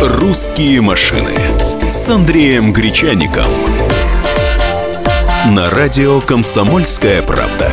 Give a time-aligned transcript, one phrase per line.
[0.00, 1.34] «Русские машины»
[1.88, 3.46] с Андреем Гречаником.
[5.50, 7.70] На радио «Комсомольская правда».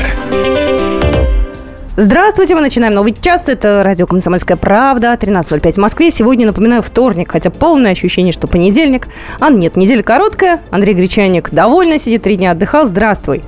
[1.98, 3.48] Здравствуйте, мы начинаем новый час.
[3.48, 6.12] Это радио «Комсомольская правда», 13.05 в Москве.
[6.12, 9.08] Сегодня, напоминаю, вторник, хотя полное ощущение, что понедельник.
[9.40, 10.60] А нет, неделя короткая.
[10.72, 12.86] Андрей Гречаник довольно сидит, три дня отдыхал.
[12.86, 13.44] Здравствуй.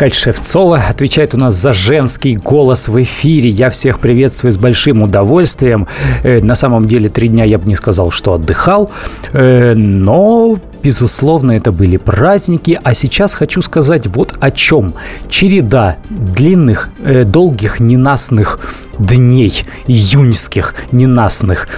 [0.00, 3.50] Кать Шевцова отвечает у нас за женский голос в эфире.
[3.50, 5.88] Я всех приветствую с большим удовольствием.
[6.22, 8.90] Э, на самом деле, три дня я бы не сказал, что отдыхал,
[9.34, 14.94] э, но Безусловно, это были праздники, а сейчас хочу сказать вот о чем.
[15.28, 18.60] Череда длинных, э, долгих, ненастных
[18.98, 21.68] дней, июньских, ненастных,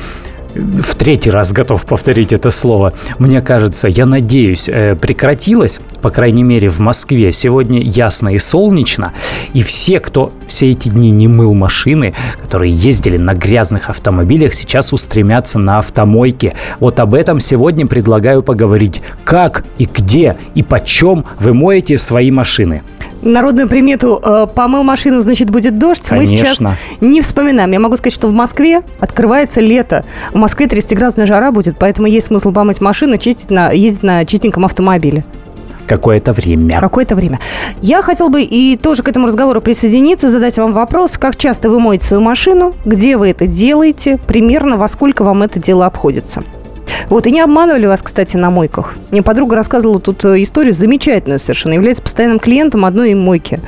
[0.55, 6.43] в третий раз готов повторить это слово, мне кажется, я надеюсь, э, прекратилось, по крайней
[6.43, 7.33] мере, в Москве.
[7.33, 9.13] Сегодня ясно и солнечно,
[9.55, 14.93] и все, кто все эти дни не мыл машины, которые ездили на грязных автомобилях, сейчас
[14.93, 16.55] устремятся на автомойки.
[16.81, 19.03] Вот об этом сегодня предлагаю поговорить.
[19.25, 22.83] Как и где и почем вы моете свои машины?
[23.23, 26.33] Народную примету э, «помыл машину, значит, будет дождь» Конечно.
[26.33, 26.59] мы сейчас
[27.01, 27.71] не вспоминаем.
[27.73, 30.05] Я могу сказать, что в Москве открывается лето.
[30.33, 34.65] В Москве 30-градусная жара будет, поэтому есть смысл помыть машину, чистить на, ездить на чистеньком
[34.65, 35.25] автомобиле.
[35.87, 36.81] Какое-то время.
[36.81, 37.39] Какое-то время.
[37.81, 41.81] Я хотел бы и тоже к этому разговору присоединиться, задать вам вопрос, как часто вы
[41.81, 46.43] моете свою машину, где вы это делаете, примерно во сколько вам это дело обходится.
[47.09, 48.95] Вот, и не обманывали вас, кстати, на мойках.
[49.11, 51.75] Мне подруга рассказывала тут э, историю замечательную совершенно.
[51.75, 53.61] Является постоянным клиентом одной мойки.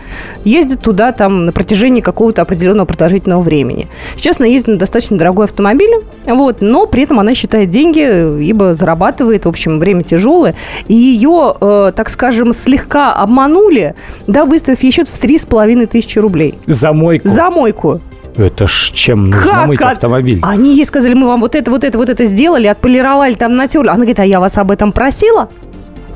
[0.44, 3.88] Ездит туда там на протяжении какого-то определенного продолжительного времени.
[4.16, 5.90] Сейчас она ездит на достаточно дорогой автомобиль,
[6.26, 10.54] вот, но при этом она считает деньги, ибо зарабатывает, в общем, время тяжелое.
[10.88, 13.94] И ее, э, так скажем, слегка обманули,
[14.26, 16.54] да, выставив ей счет в три с половиной тысячи рублей.
[16.66, 17.28] За мойку.
[17.28, 18.00] За мойку.
[18.36, 20.40] Это ж чем нужно Как мыть от- автомобиль?
[20.42, 23.88] Они ей сказали, мы вам вот это, вот это, вот это сделали, отполировали, там натерли.
[23.88, 25.48] Она говорит, а я вас об этом просила?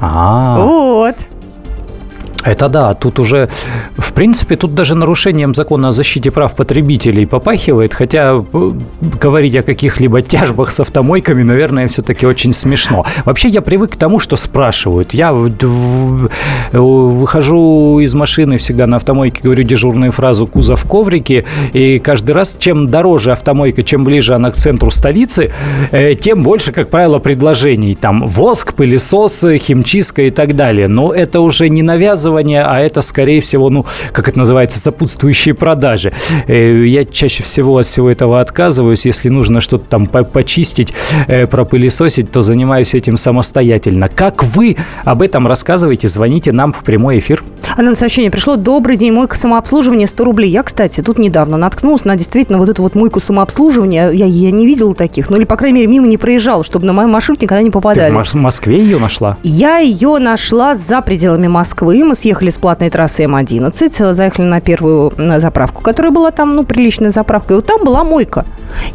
[0.00, 1.14] А, Вот.
[2.44, 3.48] Это да, тут уже,
[3.96, 8.70] в принципе, тут даже нарушением закона о защите прав потребителей попахивает, хотя э,
[9.20, 13.04] говорить о каких-либо тяжбах с автомойками, наверное, все-таки очень смешно.
[13.24, 15.14] Вообще я привык к тому, что спрашивают.
[15.14, 21.98] Я э, выхожу из машины всегда на автомойке, говорю дежурную фразу «кузов в коврике», и
[21.98, 25.50] каждый раз, чем дороже автомойка, чем ближе она к центру столицы,
[25.90, 27.96] э, тем больше, как правило, предложений.
[28.00, 30.86] Там воск, пылесосы, химчистка и так далее.
[30.86, 31.82] Но это уже не
[32.28, 36.12] навязывание, а это, скорее всего, ну, как это называется, сопутствующие продажи.
[36.46, 39.06] Э, Я чаще всего от всего этого отказываюсь.
[39.06, 40.92] Если нужно что-то там по- почистить,
[41.26, 44.08] э, пропылесосить, то занимаюсь этим самостоятельно.
[44.08, 47.42] Как вы об этом рассказываете, звоните нам в прямой эфир.
[47.76, 48.56] А нам сообщение пришло.
[48.56, 50.50] Добрый день, мойка самообслуживания 100 рублей.
[50.50, 54.10] Я, кстати, тут недавно наткнулась на действительно вот эту вот мойку самообслуживания.
[54.10, 55.30] Я, я не видела таких.
[55.30, 57.78] Ну или, по крайней мере, мимо не проезжал, чтобы на мою маршрут никогда не Ты
[57.78, 58.14] в попадались.
[58.16, 59.36] Мос- Москве ее нашла?
[59.42, 62.02] Я ее нашла за пределами Москвы.
[62.04, 67.10] Мы съехали с платной трассы М11, заехали на первую заправку, которая была там, ну, приличная
[67.10, 67.54] заправка.
[67.54, 68.44] И вот там была мойка.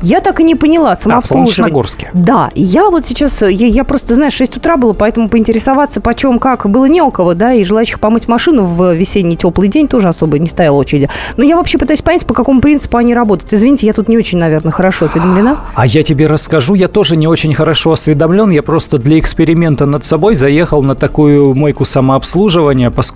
[0.02, 1.54] Я так и не поняла А, самообслуживание.
[1.54, 2.12] Солнечногорске.
[2.14, 6.70] Да, я вот сейчас, я, я просто, знаешь, 6 утра было, поэтому поинтересоваться, почем, как,
[6.70, 10.38] было не у кого, да, и желающих помыть машину в весенний теплый день тоже особо
[10.38, 11.10] не стояла очереди.
[11.38, 13.52] Но я вообще пытаюсь понять, по какому принципу они работают.
[13.52, 15.58] Извините, я тут не очень, наверное, хорошо осведомлена.
[15.74, 20.06] А я тебе расскажу, я тоже не очень хорошо осведомлен, я просто для эксперимента над
[20.06, 23.13] собой заехал на такую мойку самообслуживания, поскольку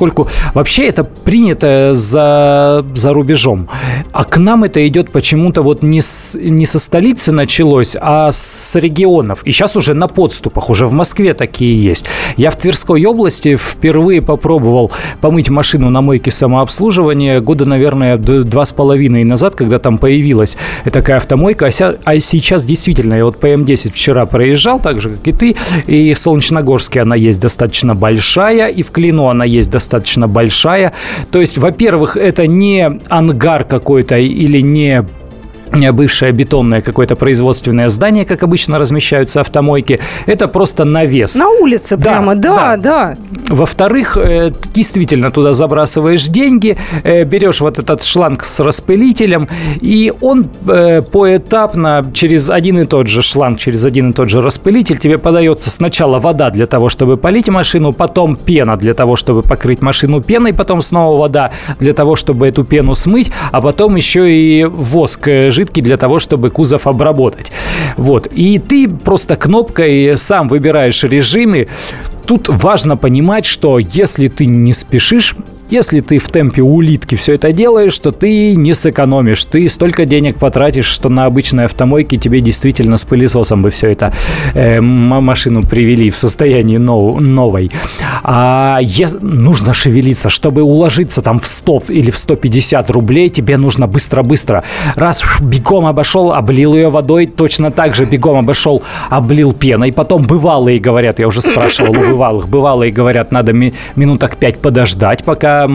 [0.53, 3.67] вообще это принято за, за рубежом.
[4.11, 8.75] А к нам это идет почему-то вот не, с, не со столицы началось, а с
[8.75, 9.43] регионов.
[9.43, 12.05] И сейчас уже на подступах, уже в Москве такие есть.
[12.37, 14.91] Я в Тверской области впервые попробовал
[15.21, 20.57] помыть машину на мойке самообслуживания года, наверное, два с половиной назад, когда там появилась
[20.91, 21.69] такая автомойка.
[21.79, 25.55] А, а сейчас действительно, я вот по М10 вчера проезжал, так же, как и ты,
[25.87, 29.86] и в Солнечногорске она есть достаточно большая, и в Клину она есть достаточно
[30.27, 30.93] большая.
[31.31, 35.05] То есть, во-первых, это не ангар какой-то или не
[35.91, 39.99] бывшее бетонное какое-то производственное здание, как обычно размещаются автомойки.
[40.25, 41.35] Это просто навес.
[41.35, 42.77] На улице Да, прямо, да, да.
[42.77, 43.17] да.
[43.49, 49.47] Во-вторых, э, действительно туда забрасываешь деньги, э, берешь вот этот шланг с распылителем,
[49.81, 54.41] и он э, поэтапно через один и тот же шланг, через один и тот же
[54.41, 59.41] распылитель тебе подается сначала вода для того, чтобы полить машину, потом пена для того, чтобы
[59.41, 64.31] покрыть машину пеной, потом снова вода для того, чтобы эту пену смыть, а потом еще
[64.31, 67.51] и воск э, жидкий для того, чтобы кузов обработать.
[67.97, 68.27] Вот.
[68.27, 71.67] И ты просто кнопкой сам выбираешь режимы,
[72.27, 75.35] тут важно понимать, что если ты не спешишь,
[75.69, 79.43] если ты в темпе улитки все это делаешь, то ты не сэкономишь.
[79.45, 84.13] Ты столько денег потратишь, что на обычной автомойке тебе действительно с пылесосом бы все это
[84.53, 87.71] э, машину привели в состоянии нов, новой.
[88.23, 90.29] А е, нужно шевелиться.
[90.29, 94.63] Чтобы уложиться там в 100 или в 150 рублей, тебе нужно быстро-быстро.
[94.95, 99.91] Раз бегом обошел, облил ее водой, точно так же бегом обошел, облил пеной.
[99.91, 105.67] Потом бывалые говорят, я уже спрашивал бывалых, бывалые говорят, надо ми, минуток 5 подождать, пока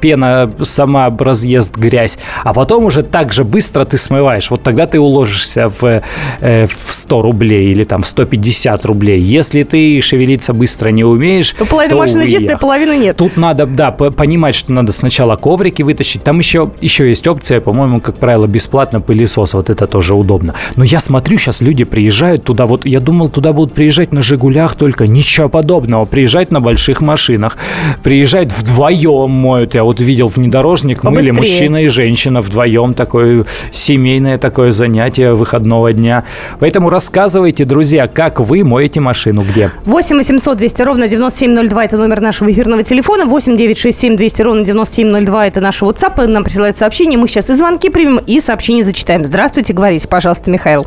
[0.00, 4.50] пена сама разъест грязь, а потом уже так же быстро ты смываешь.
[4.50, 6.02] Вот тогда ты уложишься в,
[6.40, 9.20] э, в 100 рублей или там в 150 рублей.
[9.20, 13.16] Если ты шевелиться быстро не умеешь, то половина машины чистая, половины нет.
[13.16, 16.24] Тут надо, да, понимать, что надо сначала коврики вытащить.
[16.24, 19.54] Там еще, еще есть опция, по-моему, как правило, бесплатно пылесос.
[19.54, 20.54] Вот это тоже удобно.
[20.74, 22.66] Но я смотрю, сейчас люди приезжают туда.
[22.66, 25.06] Вот я думал, туда будут приезжать на «Жигулях» только.
[25.06, 25.83] Ничего подобного.
[26.06, 27.56] Приезжать на больших машинах.
[28.02, 29.74] Приезжать вдвоем вдвоем моют.
[29.74, 31.32] Я вот видел внедорожник, Побыстрее.
[31.32, 32.94] мыли мужчина и женщина вдвоем.
[32.94, 36.24] Такое семейное такое занятие выходного дня.
[36.60, 39.70] Поэтому рассказывайте, друзья, как вы моете машину, где?
[39.84, 43.26] 8 800 200 ровно 9702– это номер нашего эфирного телефона.
[43.26, 46.26] 8 967 200 ровно 9702– это наш WhatsApp.
[46.26, 47.16] Нам присылают сообщения.
[47.16, 49.24] Мы сейчас и звонки примем, и сообщения зачитаем.
[49.24, 50.86] Здравствуйте, говорите, пожалуйста, Михаил.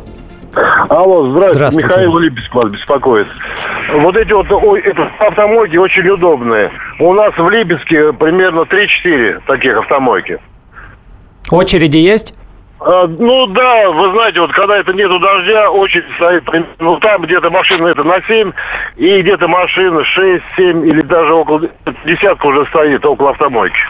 [0.88, 1.88] Алло, здравствуйте, здравствуйте.
[1.88, 3.26] Михаил Липецк вас беспокоит.
[3.94, 6.70] Вот эти вот ой, это, автомойки очень удобные.
[6.98, 10.38] У нас в Липецке примерно 3-4 таких автомойки.
[11.50, 12.34] Очереди есть?
[12.80, 16.44] А, ну да, вы знаете, вот когда это нету дождя, очередь стоит,
[16.78, 18.52] ну там где-то машина это на 7,
[18.96, 21.62] и где-то машина 6, 7 или даже около
[22.04, 23.80] десятка уже стоит около автомойки.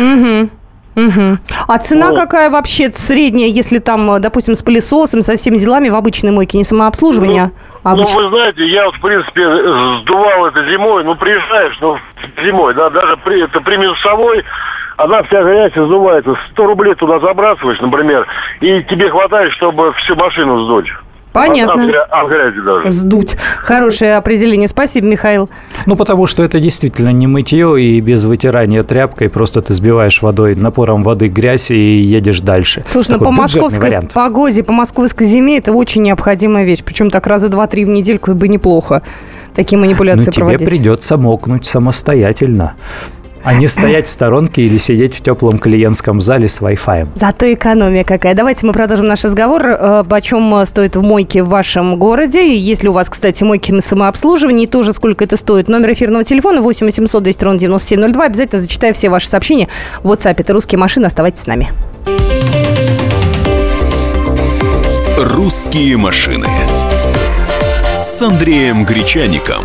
[0.00, 0.50] Угу.
[0.98, 1.38] Угу.
[1.68, 2.18] А цена вот.
[2.18, 6.64] какая вообще средняя, если там, допустим, с пылесосом, со всеми делами в обычной мойке, не
[6.64, 7.44] самообслуживание?
[7.44, 8.08] Ну, а обыч...
[8.14, 9.46] ну вы знаете, я вот, в принципе,
[10.00, 11.98] сдувал это зимой, ну, приезжаешь, ну,
[12.42, 14.44] зимой, да, даже при, это при минусовой,
[14.96, 16.36] она вся грязь сдувается.
[16.50, 18.26] 100 рублей туда забрасываешь, например,
[18.60, 20.88] и тебе хватает, чтобы всю машину сдуть.
[21.32, 21.84] Понятно.
[22.10, 22.90] От, грязи даже.
[22.90, 23.36] Сдуть.
[23.58, 24.68] Хорошее определение.
[24.68, 25.48] Спасибо, Михаил.
[25.86, 29.28] Ну, потому что это действительно не мытье и без вытирания тряпкой.
[29.28, 32.82] Просто ты сбиваешь водой, напором воды грязь и едешь дальше.
[32.86, 36.82] Слушай, ну по московской погоде, по московской зиме это очень необходимая вещь.
[36.84, 39.02] Причем так раза два-три в недельку бы неплохо
[39.58, 40.60] такие манипуляции ну, проводить.
[40.60, 42.74] тебе придется мокнуть самостоятельно.
[43.48, 47.08] А не стоять в сторонке или сидеть в теплом клиентском зале с Wi-Fi.
[47.14, 48.34] Зато экономия какая.
[48.34, 49.62] Давайте мы продолжим наш разговор.
[49.66, 52.54] Э, почем стоит в мойке в вашем городе?
[52.54, 55.68] Если у вас, кстати, мойки на самообслуживании, тоже сколько это стоит?
[55.68, 58.22] Номер эфирного телефона 8 800 200 ровно 9702.
[58.22, 59.68] Обязательно зачитаю все ваши сообщения
[60.02, 60.34] в WhatsApp.
[60.36, 61.06] Это «Русские машины».
[61.06, 61.70] Оставайтесь с нами.
[65.16, 66.48] «Русские машины»
[68.02, 69.64] с Андреем Гречаником.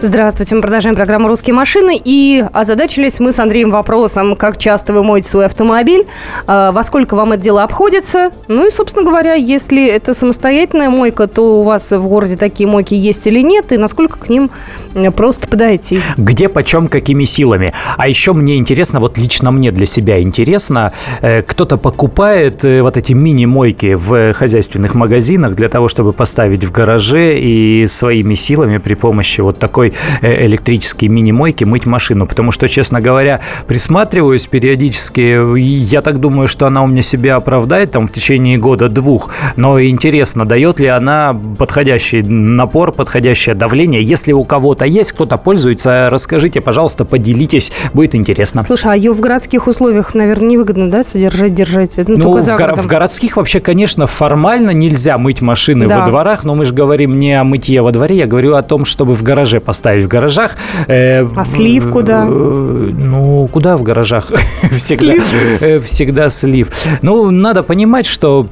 [0.00, 2.00] Здравствуйте, мы продолжаем программу «Русские машины».
[2.02, 6.06] И озадачились мы с Андреем вопросом, как часто вы моете свой автомобиль,
[6.46, 8.30] а, во сколько вам это дело обходится.
[8.46, 12.94] Ну и, собственно говоря, если это самостоятельная мойка, то у вас в городе такие мойки
[12.94, 14.52] есть или нет, и насколько к ним
[15.16, 16.00] просто подойти.
[16.16, 17.72] Где, почем, какими силами.
[17.96, 22.96] А еще мне интересно, вот лично мне для себя интересно, э, кто-то покупает э, вот
[22.96, 28.94] эти мини-мойки в хозяйственных магазинах для того, чтобы поставить в гараже и своими силами при
[28.94, 29.92] помощи вот такой такой
[30.22, 32.26] э, электрической мини-мойки мыть машину.
[32.26, 35.58] Потому что, честно говоря, присматриваюсь периодически.
[35.58, 39.30] Я так думаю, что она у меня себя оправдает там в течение года-двух.
[39.56, 44.02] Но интересно, дает ли она подходящий напор, подходящее давление?
[44.02, 48.62] Если у кого-то есть, кто-то пользуется, расскажите, пожалуйста, поделитесь, будет интересно.
[48.62, 51.96] Слушай, а ее в городских условиях, наверное, невыгодно, да, содержать, держать?
[51.96, 56.00] Ну, ну в, горо- в городских вообще, конечно, формально нельзя мыть машины да.
[56.00, 58.84] во дворах, но мы же говорим не о мытье во дворе, я говорю о том,
[58.84, 60.56] чтобы в гараже поставить в гаражах.
[60.86, 62.24] Э, а слив куда?
[62.26, 64.32] Э, ну, куда в гаражах?
[64.76, 65.84] всегда, слив.
[65.84, 66.70] всегда слив.
[67.02, 68.46] Ну, надо понимать, что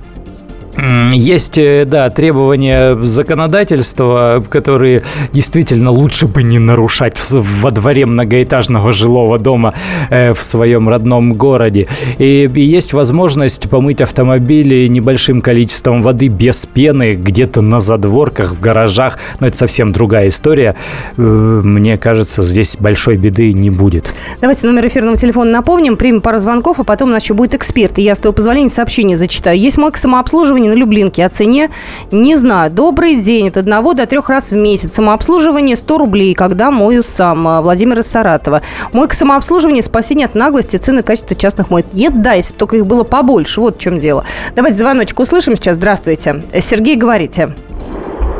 [1.12, 5.02] есть, э, да, требования законодательства, которые
[5.32, 9.74] действительно лучше бы не нарушать во дворе многоэтажного жилого дома
[10.10, 11.86] э, в своем родном городе.
[12.18, 19.18] И есть возможность помыть автомобили небольшим количеством воды без пены где-то на задворках, в гаражах.
[19.40, 20.76] Но это совсем другая история.
[21.16, 24.12] Э, мне кажется, здесь большой беды не будет.
[24.40, 27.98] Давайте номер эфирного телефона напомним, примем пару звонков, а потом у нас еще будет эксперт.
[27.98, 29.58] И я, с твоего позволения, сообщение зачитаю.
[29.58, 31.24] Есть мой самообслуживание на Люблинке.
[31.24, 31.70] О цене
[32.10, 32.70] не знаю.
[32.70, 33.48] Добрый день.
[33.48, 34.94] От одного до трех раз в месяц.
[34.94, 37.46] Самообслуживание 100 рублей, когда мою сам.
[37.46, 38.62] А, Владимир из Саратова.
[38.92, 41.86] Мойка самообслуживание, спасение от наглости, цены, качества частных моек.
[41.92, 43.60] Нет, да, если бы только их было побольше.
[43.60, 44.24] Вот в чем дело.
[44.54, 45.76] Давайте звоночек услышим сейчас.
[45.76, 46.42] Здравствуйте.
[46.60, 47.50] Сергей, говорите.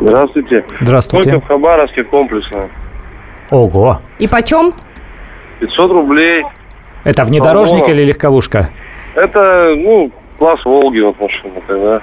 [0.01, 0.63] Здравствуйте.
[0.81, 1.31] Здравствуйте.
[1.31, 2.69] Мойка в Хабаровске комплексная.
[3.49, 4.01] Ого.
[4.19, 4.73] И почем?
[5.59, 6.43] 500 рублей.
[7.03, 8.69] Это внедорожник или легковушка?
[9.15, 12.01] Это, ну, класс Волги вот машина тогда.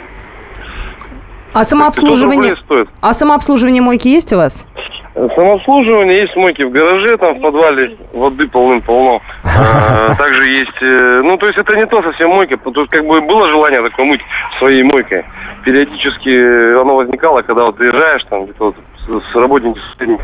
[1.55, 2.57] А самообслуживание?
[3.01, 4.67] А самообслуживание мойки есть у вас?
[5.15, 9.23] Самообслуживание есть мойки в гараже, там в подвале воды полным-полно.
[9.57, 13.21] А, также есть, э, ну, то есть это не то совсем мойка, тут как бы
[13.21, 14.21] было желание такое мыть
[14.59, 15.25] своей мойкой.
[15.65, 20.19] Периодически оно возникало, когда вот приезжаешь там где-то вот с работники соседней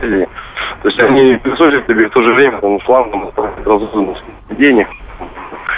[0.82, 3.30] То есть они присутствуют тебе в то же время там шлангом
[4.58, 4.88] денег.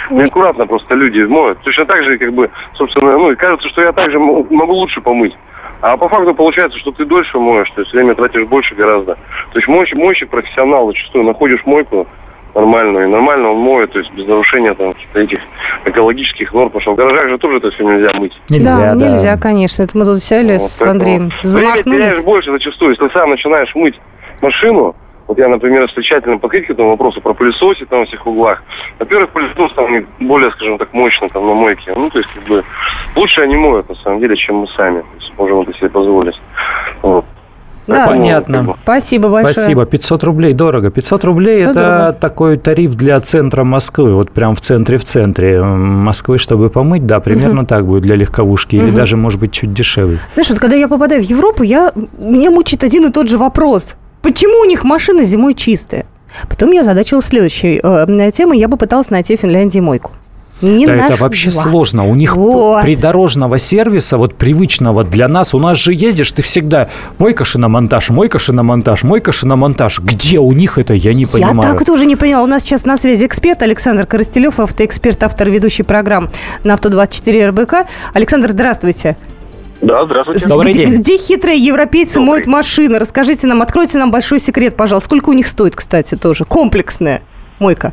[0.09, 1.59] Неаккуратно просто люди моют.
[1.61, 5.35] Точно так же, как бы, собственно, ну, кажется, что я также могу лучше помыть.
[5.81, 9.15] А по факту получается, что ты дольше моешь, то есть время тратишь больше гораздо.
[9.15, 12.07] То есть мойщик, мойщик профессионал зачастую находишь мойку
[12.55, 15.39] нормальную, и нормально он моет, то есть без нарушения там этих
[15.85, 18.39] экологических норм, потому что в гаражах же тоже это все нельзя мыть.
[18.49, 19.07] Нельзя, да, да.
[19.07, 19.83] нельзя, конечно.
[19.83, 23.99] Это мы тут сели вот, с Андреем, Время теряешь больше зачастую, если сам начинаешь мыть
[24.41, 24.95] машину,
[25.27, 28.61] вот я, например, встречательно подходить к этому вопросу про пылесосе там во всех углах.
[28.99, 31.93] Во-первых, пылесос там более, скажем так, мощно там на мойке.
[31.95, 32.63] Ну, то есть, как бы,
[33.15, 35.01] лучше они моют, на самом деле, чем мы сами.
[35.01, 36.39] То есть, можем это себе позволить.
[37.01, 37.25] Вот.
[37.87, 38.75] Да, понятно.
[38.83, 39.53] Спасибо большое.
[39.53, 39.85] Спасибо.
[39.85, 40.89] 500 рублей дорого.
[40.89, 42.13] 500 рублей 500 это дорого.
[42.13, 44.13] такой тариф для центра Москвы.
[44.15, 47.67] Вот прям в центре, в центре Москвы, чтобы помыть, да, примерно угу.
[47.67, 48.75] так будет для легковушки.
[48.75, 50.17] Или даже, может быть, чуть дешевле.
[50.33, 53.97] Знаешь, вот когда я попадаю в Европу, я, меня мучает один и тот же вопрос.
[54.23, 56.05] Почему у них машины зимой чистые?
[56.49, 58.57] Потом я задачила следующей э, темой.
[58.57, 60.11] Я бы пыталась найти в Финляндии мойку.
[60.61, 61.61] Не да, это вообще два.
[61.61, 62.07] сложно.
[62.07, 62.83] У них вот.
[62.83, 66.87] придорожного сервиса, вот привычного для нас, у нас же едешь, ты всегда
[67.17, 69.99] мойка шиномонтаж, мойка шиномонтаж, мойка шиномонтаж.
[69.99, 71.57] Где у них это, я не понимаю.
[71.57, 72.43] Я так тоже не поняла.
[72.43, 76.29] У нас сейчас на связи эксперт Александр Коростелев, автоэксперт, автор ведущей программ
[76.63, 77.73] на Авто24 РБК.
[78.13, 79.17] Александр, здравствуйте.
[79.83, 80.47] Да, здравствуйте.
[80.47, 80.99] Добрый где, день.
[80.99, 82.29] Где хитрые европейцы Добрый.
[82.29, 82.99] моют машины?
[82.99, 85.07] Расскажите нам, откройте нам большой секрет, пожалуйста.
[85.07, 86.45] Сколько у них стоит, кстати, тоже?
[86.45, 87.21] Комплексная
[87.59, 87.91] мойка.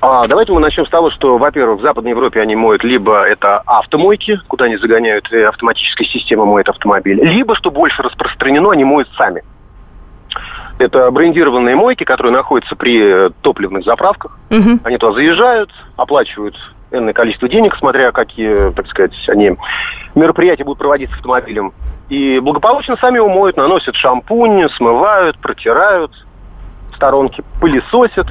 [0.00, 3.58] А, давайте мы начнем с того, что, во-первых, в Западной Европе они моют либо это
[3.58, 9.08] автомойки, куда они загоняют, и автоматическая система моет автомобиль, либо, что больше распространено, они моют
[9.16, 9.44] сами.
[10.78, 14.38] Это брендированные мойки, которые находятся при топливных заправках.
[14.50, 14.80] Угу.
[14.82, 16.56] Они туда заезжают, оплачивают
[16.92, 19.56] энное количество денег, смотря какие, так сказать, они
[20.14, 21.72] мероприятия будут проводить с автомобилем.
[22.08, 26.12] И благополучно сами его моют, наносят шампунь, смывают, протирают
[26.94, 28.26] сторонки, пылесосят.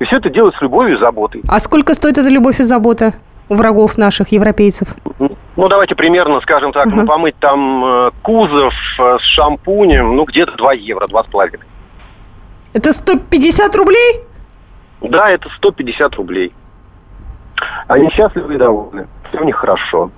[0.00, 1.42] И все это делают с любовью и заботой.
[1.48, 3.14] А сколько стоит эта любовь и забота
[3.48, 4.88] у врагов наших, европейцев?
[5.18, 10.56] Ну, давайте примерно, скажем так, ну, помыть там э, кузов э, с шампунем, ну, где-то
[10.56, 11.60] 2 евро, 2,5.
[12.72, 14.22] Это 150 рублей?
[15.02, 16.52] Да, это 150 рублей.
[17.88, 19.06] Они счастливы и довольны.
[19.28, 20.10] Все у них хорошо.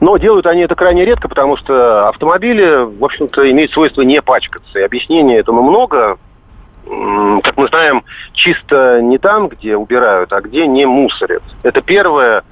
[0.00, 4.78] Но делают они это крайне редко, потому что автомобили, в общем-то, имеют свойство не пачкаться.
[4.78, 6.18] И объяснений этому много.
[7.42, 11.42] Как мы знаем, чисто не там, где убирают, а где не мусорят.
[11.62, 12.44] Это первое.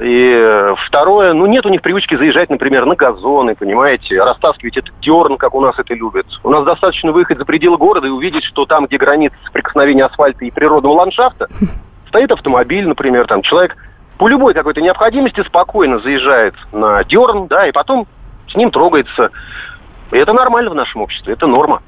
[0.00, 5.36] И второе, ну нет у них привычки заезжать, например, на газоны, понимаете, растаскивать этот дерн,
[5.36, 6.26] как у нас это любят.
[6.42, 10.44] У нас достаточно выехать за пределы города и увидеть, что там, где граница соприкосновения асфальта
[10.44, 11.48] и природного ландшафта,
[12.14, 13.76] стоит автомобиль, например, там человек
[14.18, 18.06] по любой какой-то необходимости спокойно заезжает на дерн, да, и потом
[18.48, 19.32] с ним трогается.
[20.12, 21.82] И это нормально в нашем обществе, это норма.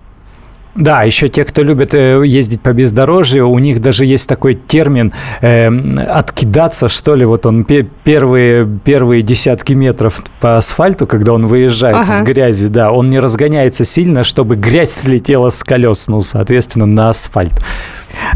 [0.76, 5.12] Да, еще те, кто любит э, ездить по бездорожью, у них даже есть такой термин
[5.40, 5.68] э,
[6.02, 12.04] «откидаться», что ли, вот он первые, первые десятки метров по асфальту, когда он выезжает ага.
[12.04, 17.08] с грязи, да, он не разгоняется сильно, чтобы грязь слетела с колес, ну, соответственно, на
[17.10, 17.54] асфальт.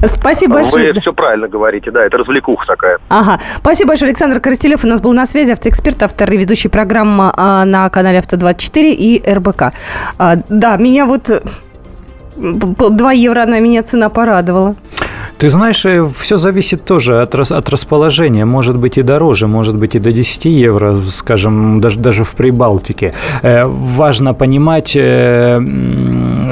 [0.05, 0.93] Спасибо большое.
[0.93, 2.99] Вы все правильно говорите, да, это развлекуха такая.
[3.09, 3.41] Ага.
[3.57, 7.65] Спасибо большое, Александр Коростелев у нас был на связи, автоэксперт, автор и ведущий программы а,
[7.65, 9.73] на канале Авто24 и РБК.
[10.19, 11.31] А, да, меня вот
[12.41, 14.75] 2 евро на меня цена порадовала.
[15.41, 18.45] Ты знаешь, э, все зависит тоже от, от расположения.
[18.45, 23.15] Может быть и дороже, может быть и до 10 евро, скажем, даже, даже в Прибалтике.
[23.43, 25.59] Э, важно понимать, э,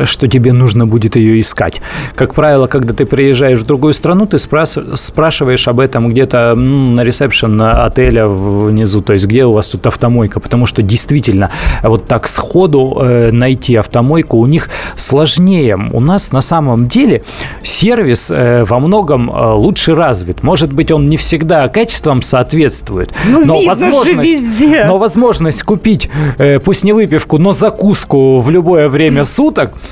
[0.05, 1.81] что тебе нужно будет ее искать.
[2.14, 7.61] Как правило, когда ты приезжаешь в другую страну, ты спрашиваешь об этом где-то на ресепшн
[7.61, 11.50] отеля внизу, то есть где у вас тут автомойка, потому что действительно
[11.83, 13.02] вот так сходу
[13.33, 15.76] найти автомойку у них сложнее.
[15.93, 17.23] У нас на самом деле
[17.62, 20.43] сервис во многом э, лучше развит.
[20.43, 26.85] Может быть, он не всегда качеством соответствует, ну, но, возможность, но возможность купить, э, пусть
[26.85, 29.88] не выпивку, но закуску в любое время суток, э,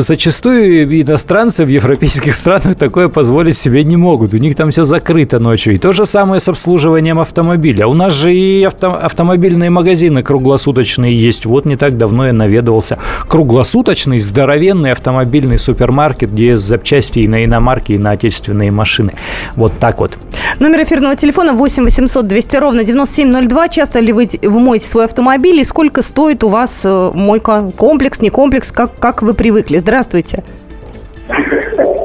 [0.00, 4.34] зачастую иностранцы в европейских странах такое позволить себе не могут.
[4.34, 5.74] У них там все закрыто ночью.
[5.74, 7.86] И то же самое с обслуживанием автомобиля.
[7.86, 11.46] У нас же и авто, автомобильные магазины круглосуточные есть.
[11.46, 12.98] Вот не так давно я наведывался.
[13.28, 19.12] Круглосуточный, здоровенный автомобильный супермаркет, где есть запчасти и на иномарки, и на отечественные машины.
[19.54, 20.18] Вот так вот.
[20.58, 23.68] Номер эфирного телефона 8 800 200 ровно 9702.
[23.68, 27.70] Часто ли вы, вы моете свой автомобиль и сколько стоит у вас э, мойка?
[27.76, 28.72] Комплекс, не комплекс?
[28.72, 29.78] Как, как вы привыкли?
[29.78, 30.42] Здравствуйте.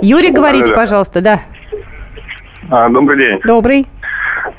[0.01, 1.40] Юрий, говорите, пожалуйста, да.
[2.70, 3.40] А, добрый день.
[3.46, 3.86] Добрый.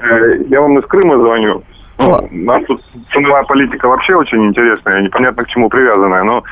[0.01, 1.63] Э, я вам из Крыма звоню.
[1.99, 6.43] Ну, у нас тут ценовая политика вообще очень интересная, непонятно к чему привязанная, но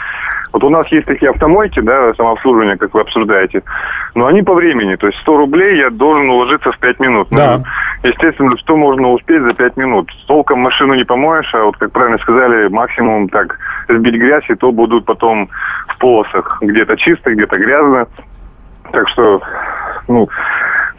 [0.53, 3.63] вот у нас есть такие автомойки, да, самообслуживание, как вы обсуждаете,
[4.15, 7.29] но они по времени, то есть 100 рублей я должен уложиться в 5 минут.
[7.31, 7.59] Да.
[7.59, 7.65] Ну,
[8.09, 10.11] естественно, что можно успеть за 5 минут?
[10.27, 14.73] Толком машину не помоешь, а вот, как правильно сказали, максимум так сбить грязь, и то
[14.73, 15.49] будут потом
[15.89, 16.59] в полосах.
[16.61, 18.07] Где-то чисто, где-то грязно.
[18.93, 19.41] Так что,
[20.09, 20.29] ну,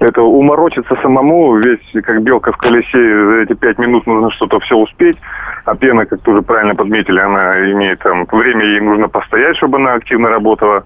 [0.01, 4.75] это уморочиться самому, весь как белка в колесе, за эти пять минут нужно что-то все
[4.75, 5.17] успеть.
[5.65, 9.93] А пена, как тоже правильно подметили, она имеет там время, ей нужно постоять, чтобы она
[9.93, 10.83] активно работала.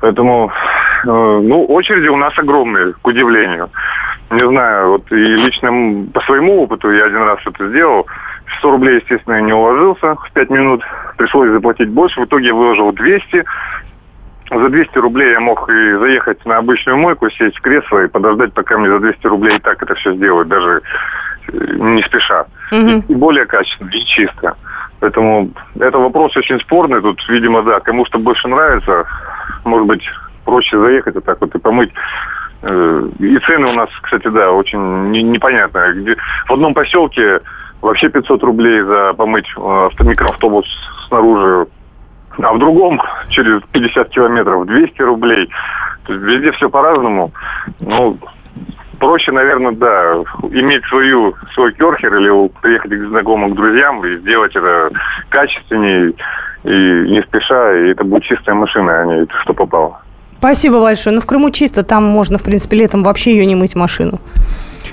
[0.00, 0.50] Поэтому,
[1.04, 3.70] э, ну, очереди у нас огромные, к удивлению.
[4.30, 5.70] Не знаю, вот и лично
[6.12, 8.06] по своему опыту я один раз это сделал.
[8.58, 10.82] 100 рублей, естественно, не уложился в 5 минут.
[11.16, 12.20] Пришлось заплатить больше.
[12.20, 13.44] В итоге я выложил 200
[14.50, 18.52] за 200 рублей я мог и заехать на обычную мойку, сесть в кресло и подождать,
[18.52, 20.82] пока мне за 200 рублей и так это все сделают, даже
[21.48, 22.46] э, не спеша.
[22.70, 22.78] Угу.
[22.78, 24.56] И, и более качественно, и чисто.
[25.00, 27.00] Поэтому это вопрос очень спорный.
[27.00, 29.04] Тут, видимо, да, кому что больше нравится,
[29.64, 30.02] может быть,
[30.44, 31.92] проще заехать вот так вот и помыть.
[32.62, 35.94] Э, и цены у нас, кстати, да, очень непонятные.
[35.94, 37.40] Где, в одном поселке
[37.80, 40.66] вообще 500 рублей за помыть э, микроавтобус
[41.08, 41.66] снаружи
[42.38, 45.48] а в другом через 50 километров 200 рублей.
[46.06, 47.32] То есть везде все по-разному.
[47.80, 48.18] Ну,
[48.98, 50.14] проще, наверное, да,
[50.50, 54.90] иметь свою, свой керхер или приехать к знакомым, к друзьям и сделать это
[55.28, 56.12] качественнее
[56.64, 60.00] и не спеша, и это будет чистая машина, а не что попало.
[60.38, 61.14] Спасибо большое.
[61.14, 64.18] Ну, в Крыму чисто, там можно, в принципе, летом вообще ее не мыть машину.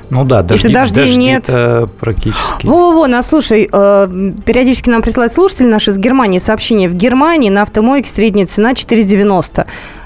[0.10, 1.50] Ну да, дожди, Если дождей дожди нет.
[1.50, 2.68] Это практически.
[2.68, 6.90] Во-во-во, нас слушай, э, периодически нам присылают слушатели наши из Германии сообщение.
[6.90, 9.66] В Германии на автомойке средняя цена 4,90.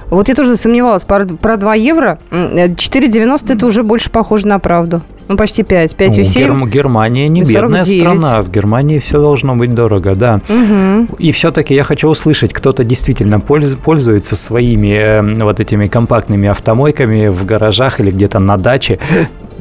[0.09, 2.19] Вот я тоже сомневалась про, про 2 евро.
[2.31, 5.01] 4,90 это уже больше похоже на правду.
[5.27, 5.95] Ну, почти 5.
[5.95, 6.47] 5,7.
[6.47, 7.87] Ну, Герм, Германия не 49.
[7.87, 8.43] бедная страна.
[8.43, 10.39] В Германии все должно быть дорого, да.
[10.47, 11.15] Угу.
[11.17, 17.43] И все-таки я хочу услышать, кто-то действительно пользуется своими э, вот этими компактными автомойками в
[17.45, 18.99] гаражах или где-то на даче.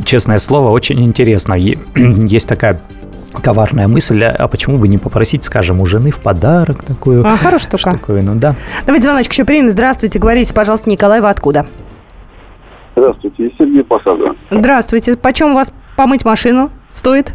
[0.04, 1.54] Честное слово, очень интересно.
[1.94, 2.80] Есть такая
[3.42, 7.24] коварная мысль, а почему бы не попросить, скажем, у жены в подарок такую?
[7.26, 7.92] А, хорошая штука.
[7.92, 8.54] Такую, ну да.
[8.86, 9.70] Давайте звоночек еще примем.
[9.70, 11.66] Здравствуйте, говорите, пожалуйста, Николай, вы откуда?
[12.96, 14.34] Здравствуйте, Сергей Посада.
[14.50, 15.16] Здравствуйте.
[15.16, 17.34] Почем у вас помыть машину стоит?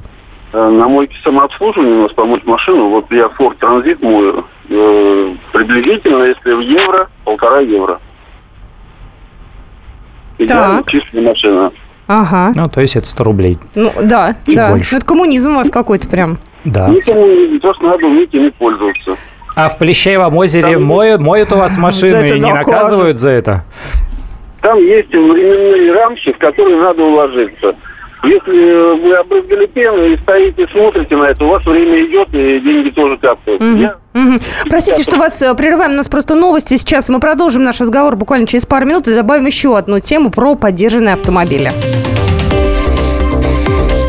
[0.52, 6.24] Э, на мойке самообслуживания у нас помыть машину, вот я Ford Transit мою, э, приблизительно,
[6.24, 8.00] если в евро, полтора евро.
[10.40, 11.72] Идеально чистая машина.
[12.10, 12.52] Ага.
[12.56, 13.60] Ну, то есть это 100 рублей.
[13.76, 14.72] Ну, да, Чуть да.
[14.72, 14.94] больше.
[14.94, 16.40] Ну, это коммунизм у вас какой-то прям.
[16.66, 16.88] Да.
[16.90, 19.16] Не коммунизм, просто надо уметь ими пользоваться.
[19.56, 23.64] А в Плещеевом озере Там- моют, моют у вас машины и не наказывают за это?
[24.62, 27.76] Там есть временные рамки, в которые надо уложиться.
[28.22, 32.90] Если вы обрызгали пену и стоите, смотрите на это, у вас время идет, и деньги
[32.90, 33.62] тоже капают.
[33.80, 34.38] Я- Мгм.
[34.70, 35.92] Простите, что вас э, прерываем.
[35.92, 37.08] У нас просто новости сейчас.
[37.08, 41.14] Мы продолжим наш разговор буквально через пару минут и добавим еще одну тему про поддержанные
[41.14, 41.72] автомобили.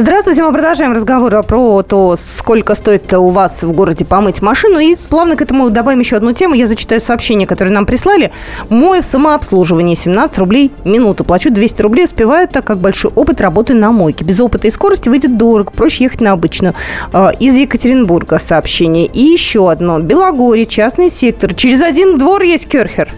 [0.00, 4.78] Здравствуйте, мы продолжаем разговор про то, сколько стоит у вас в городе помыть машину.
[4.78, 6.54] И плавно к этому добавим еще одну тему.
[6.54, 8.30] Я зачитаю сообщение, которое нам прислали.
[8.70, 11.24] Мой в самообслуживании 17 рублей минуту.
[11.24, 14.24] Плачу 200 рублей, успеваю, так как большой опыт работы на мойке.
[14.24, 16.74] Без опыта и скорости выйдет дорого, проще ехать на обычную.
[17.12, 19.06] А, Из Екатеринбурга сообщение.
[19.06, 19.98] И еще одно.
[19.98, 21.54] Белогорье, частный сектор.
[21.54, 23.12] Через один двор есть керхер.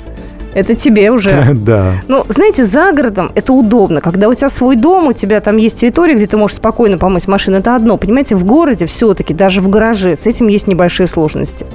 [0.54, 1.30] Это тебе уже.
[1.60, 1.92] Да.
[2.08, 4.00] Ну, знаете, за городом это удобно.
[4.00, 7.28] Когда у тебя свой дом, у тебя там есть территория, где ты можешь спокойно помыть
[7.28, 7.96] машину, это одно.
[7.96, 11.66] Понимаете, в городе все-таки, даже в гараже, с этим есть небольшие сложности.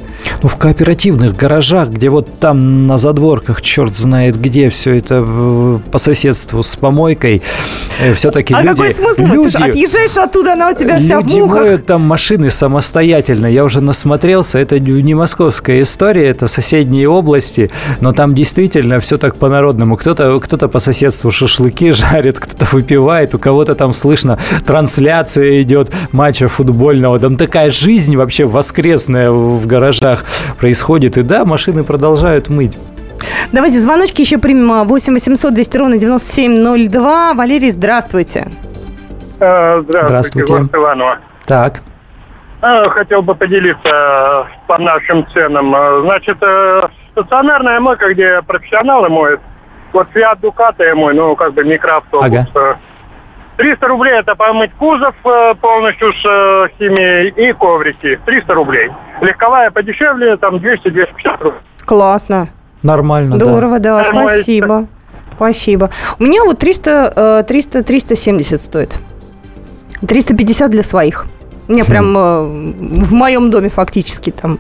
[0.46, 5.98] В кооперативных гаражах, где вот там на задворках, черт знает где, все это э, по
[5.98, 7.42] соседству с помойкой,
[8.14, 8.76] все-таки а люди...
[8.76, 9.22] какой смысл?
[9.22, 11.58] люди- Слушай, отъезжаешь оттуда, она у тебя вся в Люди мухах.
[11.58, 13.48] моют там машины самостоятельно.
[13.48, 14.60] Я уже насмотрелся.
[14.60, 17.72] Это не московская история, это соседние области.
[18.00, 19.98] Но там действительно все так по-народному.
[19.98, 26.48] Кто-то кто по соседству шашлыки жарит, кто-то выпивает, у кого-то там слышно трансляция идет матча
[26.48, 27.18] футбольного.
[27.18, 30.24] Там такая жизнь вообще воскресная в гаражах
[30.60, 31.18] происходит.
[31.18, 32.78] И да, машины продолжают мыть.
[33.52, 34.88] Давайте звоночки еще примем.
[34.88, 37.34] 8 800 200 ровно 9702.
[37.34, 38.48] Валерий, здравствуйте.
[39.40, 40.54] Э, Здравствуйте, Здравствуйте.
[40.54, 41.18] город Иваново.
[41.46, 41.82] Так.
[42.62, 45.76] Э, Хотел бы поделиться э, по нашим ценам.
[46.06, 46.38] Значит,
[47.12, 49.40] стационарная мойка, где профессионалы моют,
[49.94, 52.26] вот Fiat Ducato я мой, ну, как бы микроавтобус.
[52.26, 52.78] Ага.
[53.58, 58.20] Э, 300 рублей это помыть кузов э, полностью с э, химией и коврики.
[58.26, 58.92] 300 рублей.
[59.22, 61.62] Легковая подешевле, там 200-250 рублей.
[61.86, 62.50] Классно.
[62.84, 63.46] Нормально, да.
[63.46, 64.30] Здорово, да, Нормально.
[64.30, 64.88] спасибо.
[65.36, 65.90] Спасибо.
[66.20, 69.00] У меня вот 300, э, 300, 370 стоит.
[70.08, 71.26] 350 для своих.
[71.68, 72.44] У меня прям э,
[73.04, 74.60] в моем доме фактически там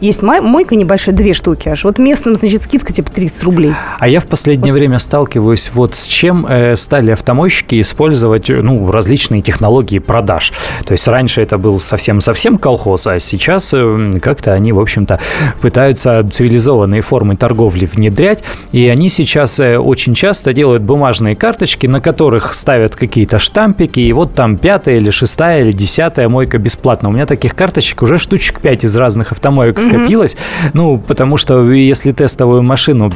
[0.00, 1.84] есть мой- мойка небольшая, две штуки аж.
[1.84, 3.74] Вот местным, значит, скидка типа 30 рублей.
[3.98, 9.42] А я в последнее время сталкиваюсь вот с чем э, стали автомойщики использовать ну, различные
[9.42, 10.52] технологии продаж.
[10.86, 15.20] То есть раньше это был совсем-совсем колхоз, а сейчас э, как-то они, в общем-то,
[15.60, 18.42] пытаются цивилизованные формы торговли внедрять.
[18.72, 24.12] И они сейчас э, очень часто делают бумажные карточки, на которых ставят какие-то штампики, и
[24.14, 27.08] вот там пятая или шестая или десятая мойка бесплатно.
[27.08, 30.36] У меня таких карточек уже штучек 5 из разных автомоек скопилось.
[30.72, 33.12] Ну, потому что если тестовую машину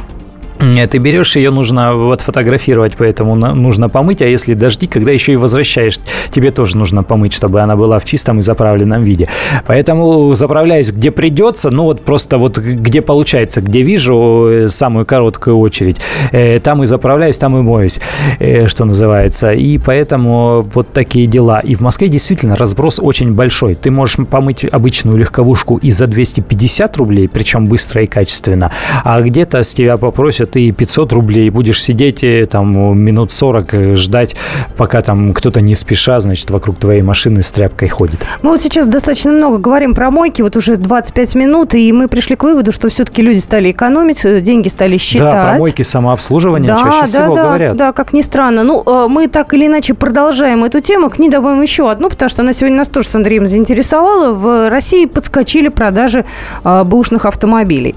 [0.87, 5.35] ты берешь ее, нужно вот фотографировать, поэтому нужно помыть, а если дожди, когда еще и
[5.35, 5.99] возвращаешь,
[6.31, 9.27] тебе тоже нужно помыть, чтобы она была в чистом и заправленном виде.
[9.65, 15.57] Поэтому заправляюсь где придется, ну вот просто вот где получается, где вижу э, самую короткую
[15.57, 15.97] очередь,
[16.31, 17.99] э, там и заправляюсь, там и моюсь,
[18.39, 19.51] э, что называется.
[19.51, 21.59] И поэтому вот такие дела.
[21.59, 23.75] И в Москве действительно разброс очень большой.
[23.75, 28.71] Ты можешь помыть обычную легковушку и за 250 рублей, причем быстро и качественно,
[29.03, 34.35] а где-то с тебя попросят и 500 рублей, будешь сидеть там минут 40 э, ждать,
[34.77, 38.25] пока там кто-то не спеша, значит, вокруг твоей машины с тряпкой ходит.
[38.41, 42.35] Мы вот сейчас достаточно много говорим про мойки, вот уже 25 минут, и мы пришли
[42.35, 45.31] к выводу, что все-таки люди стали экономить, э, деньги стали считать.
[45.31, 47.77] Да, про мойки самообслуживания чаще всего да, говорят.
[47.77, 48.63] Да, как ни странно.
[48.63, 51.09] Ну, э, мы так или иначе продолжаем эту тему.
[51.09, 54.33] К ней добавим еще одну, потому что она сегодня нас тоже с Андреем заинтересовала.
[54.33, 56.25] В России подскочили продажи
[56.63, 57.95] э, бэушных автомобилей.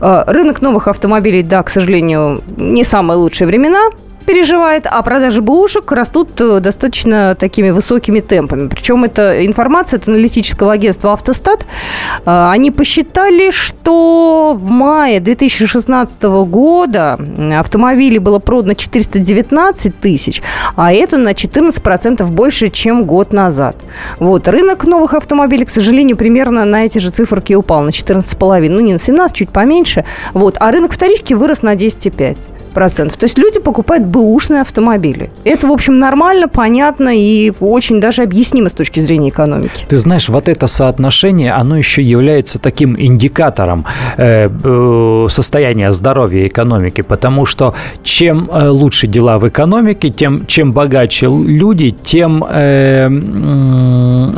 [0.00, 3.90] Э, рынок новых автомобилей, да, к сожалению, не самые лучшие времена.
[4.28, 8.68] Переживает, а продажи бэушек растут э, достаточно такими высокими темпами.
[8.68, 11.64] Причем это информация от аналитического агентства «Автостат».
[12.26, 17.18] Э, они посчитали, что в мае 2016 года
[17.58, 20.42] автомобилей было продано 419 тысяч,
[20.76, 23.76] а это на 14% больше, чем год назад.
[24.18, 24.46] Вот.
[24.46, 28.68] Рынок новых автомобилей, к сожалению, примерно на эти же циферки упал, на 14,5.
[28.68, 30.04] Ну, не на 17, чуть поменьше.
[30.34, 30.58] Вот.
[30.60, 33.16] А рынок вторички вырос на 10,5 процентов.
[33.16, 35.30] То есть люди покупают бэушные автомобили.
[35.44, 39.86] Это, в общем, нормально, понятно и очень даже объяснимо с точки зрения экономики.
[39.88, 43.84] Ты знаешь, вот это соотношение, оно еще является таким индикатором
[44.16, 50.72] э, э, состояния здоровья экономики, потому что чем э, лучше дела в экономике, тем чем
[50.72, 53.08] богаче люди, тем э,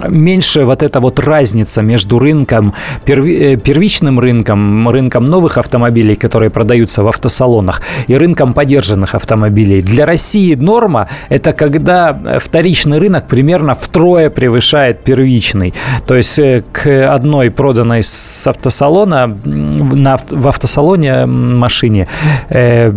[0.08, 2.74] меньше вот эта вот разница между рынком,
[3.06, 9.82] э, первичным рынком, рынком новых автомобилей, которые продаются в автосалонах, и рынком подержанных автомобилей.
[9.82, 15.74] Для России норма– это когда вторичный рынок примерно втрое превышает первичный.
[16.06, 22.06] То есть э, к одной проданной с автосалона на, в автосалоне машине
[22.50, 22.92] э,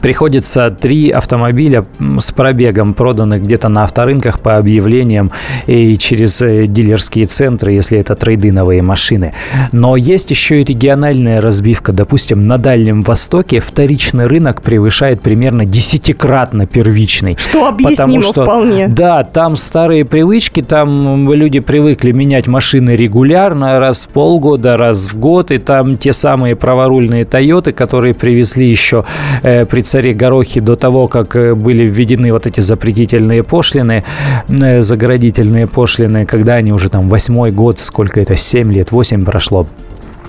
[0.00, 1.84] приходится три автомобиля
[2.18, 5.32] с пробегом, проданных где-то на авторынках по объявлениям
[5.66, 9.32] и через э, дилерские центры, если это трейдиновые машины.
[9.72, 11.92] Но есть еще и региональная разбивка.
[11.92, 17.36] Допустим, на Дальнем Востоке вторичный рынок превышает примерно десятикратно первичный.
[17.36, 18.88] Что объяснимо что, вполне.
[18.88, 25.18] Да, там старые привычки, там люди привыкли менять машины регулярно, раз в полгода, раз в
[25.18, 29.04] год, и там те самые праворульные Тойоты, которые привезли еще
[29.42, 34.04] э, при царе Горохе до того, как э, были введены вот эти запретительные пошлины,
[34.48, 39.66] э, заградительные пошлины, когда они уже там восьмой год, сколько это, 7 лет, 8 прошло,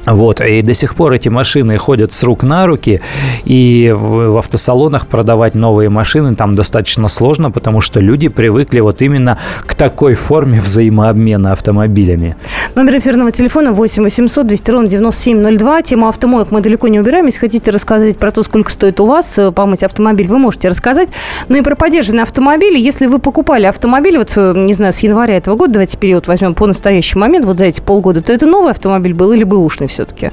[0.08, 3.02] вот, и до сих пор эти машины ходят с рук на руки,
[3.44, 9.38] и в, автосалонах продавать новые машины там достаточно сложно, потому что люди привыкли вот именно
[9.66, 12.38] к такой форме взаимообмена автомобилями.
[12.76, 15.82] Номер эфирного телефона 8 800 200 ровно 9702.
[15.82, 17.26] Тему автомоек мы далеко не убираем.
[17.26, 21.10] Если хотите рассказать про то, сколько стоит у вас э, помыть автомобиль, вы можете рассказать.
[21.50, 22.80] Ну и про поддержанные автомобили.
[22.80, 26.54] Если вы покупали автомобиль, вот, э, не знаю, с января этого года, давайте период возьмем
[26.54, 30.30] по настоящий момент, вот за эти полгода, то это новый автомобиль был или бэушный все-таки?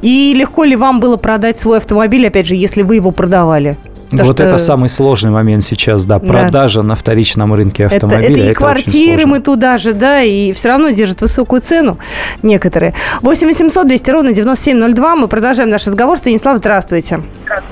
[0.00, 3.76] И легко ли вам было продать свой автомобиль, опять же, если вы его продавали?
[4.10, 4.46] Потому вот что...
[4.46, 6.88] это самый сложный момент сейчас, да, продажа да.
[6.88, 8.24] на вторичном рынке автомобиля.
[8.24, 11.98] Это, это и это квартиры мы туда же, да, и все равно держат высокую цену
[12.42, 12.94] некоторые.
[13.22, 15.16] 8 800 200 ровно 9702.
[15.16, 16.18] Мы продолжаем наш разговор.
[16.18, 17.20] Станислав, здравствуйте.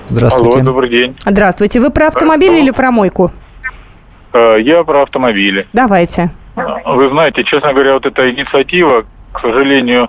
[0.09, 0.57] Здравствуйте.
[0.57, 1.16] Алло, добрый день.
[1.26, 1.81] Здравствуйте.
[1.81, 3.31] Вы про автомобиль или про мойку?
[4.33, 5.66] Э, я про автомобили.
[5.74, 6.31] Давайте.
[6.57, 10.09] Вы знаете, честно говоря, вот эта инициатива, к сожалению,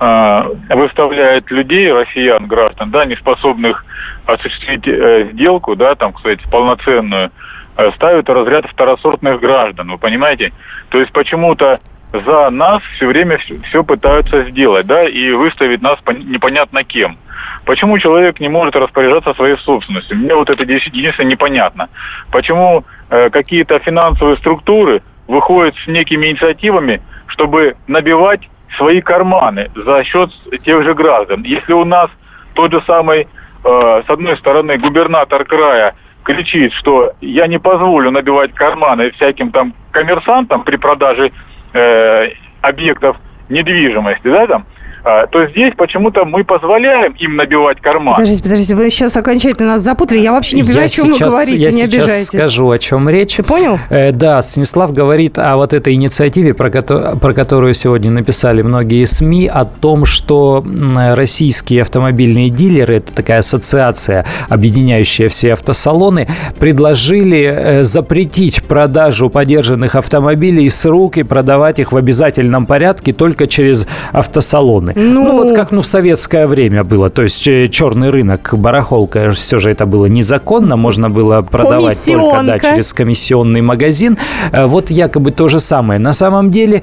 [0.00, 3.84] выставляет людей, россиян, граждан, да, неспособных
[4.24, 7.30] осуществить э, сделку, да, там, кстати, полноценную,
[7.76, 10.52] э, ставят в разряд второсортных граждан, вы понимаете?
[10.88, 11.80] То есть почему-то
[12.12, 17.18] за нас все время все, все пытаются сделать, да, и выставить нас непонятно кем.
[17.64, 20.16] Почему человек не может распоряжаться своей собственностью?
[20.16, 21.88] Мне вот это единственное непонятно.
[22.32, 30.30] Почему э, какие-то финансовые структуры выходят с некими инициативами, чтобы набивать свои карманы за счет
[30.64, 31.42] тех же граждан.
[31.42, 32.10] Если у нас
[32.54, 33.26] тот же самый
[33.62, 39.74] Э, с одной стороны, губернатор края кричит, что я не позволю набивать карманы всяким там
[39.90, 41.30] коммерсантам при продаже
[41.72, 42.28] э,
[42.62, 43.16] объектов
[43.48, 44.66] недвижимости, да, там,
[45.02, 48.14] то здесь почему-то мы позволяем им набивать карман.
[48.16, 50.18] Подождите, подождите, вы сейчас окончательно нас запутали.
[50.18, 52.26] Я вообще не понимаю, я о чем сейчас, вы говорите, я не сейчас обижайтесь.
[52.26, 53.36] скажу, о чем речь.
[53.36, 53.78] Ты понял?
[53.88, 59.04] Э, да, Станислав говорит о вот этой инициативе, про, ко- про которую сегодня написали многие
[59.04, 60.64] СМИ, о том, что
[61.14, 70.68] российские автомобильные дилеры, это такая ассоциация, объединяющая все автосалоны, предложили э, запретить продажу подержанных автомобилей
[70.68, 75.10] с рук и продавать их в обязательном порядке только через автосалоны стороны.
[75.10, 77.10] Ну, ну вот как ну, в советское время было.
[77.10, 80.76] То есть э, черный рынок, барахолка, все же это было незаконно.
[80.76, 84.18] Можно было продавать только да, через комиссионный магазин.
[84.52, 85.98] Э, вот якобы то же самое.
[85.98, 86.82] На самом деле